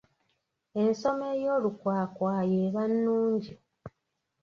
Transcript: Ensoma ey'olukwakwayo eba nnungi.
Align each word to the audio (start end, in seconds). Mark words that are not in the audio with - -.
Ensoma 0.81 1.25
ey'olukwakwayo 1.35 2.55
eba 2.65 2.83
nnungi. 2.93 3.53